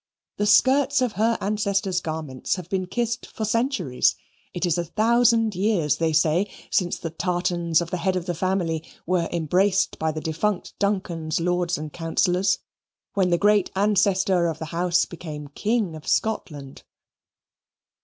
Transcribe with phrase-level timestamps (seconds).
[0.37, 4.15] The skirts of her ancestors' garments have been kissed for centuries;
[4.51, 8.33] it is a thousand years, they say, since the tartans of the head of the
[8.33, 12.57] family were embraced by the defunct Duncan's lords and councillors,
[13.13, 16.81] when the great ancestor of the House became King of Scotland.